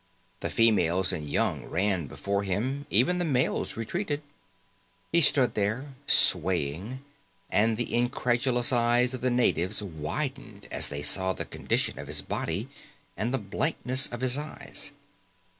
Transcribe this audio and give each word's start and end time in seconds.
The 0.39 0.49
females 0.49 1.13
and 1.13 1.29
young 1.29 1.65
ran 1.65 2.07
before 2.07 2.41
him, 2.41 2.87
even 2.89 3.19
the 3.19 3.23
males 3.23 3.77
retreated. 3.77 4.23
He 5.11 5.21
stood 5.21 5.53
there, 5.53 5.93
swaying, 6.07 7.03
and 7.51 7.77
the 7.77 7.93
incredulous 7.93 8.73
eyes 8.73 9.13
of 9.13 9.21
the 9.21 9.29
natives 9.29 9.83
widened 9.83 10.67
as 10.71 10.87
they 10.87 11.03
saw 11.03 11.33
the 11.33 11.45
condition 11.45 11.99
of 11.99 12.07
his 12.07 12.23
body, 12.23 12.67
and 13.15 13.31
the 13.31 13.37
blankness 13.37 14.07
of 14.07 14.21
his 14.21 14.39
eyes. 14.39 14.89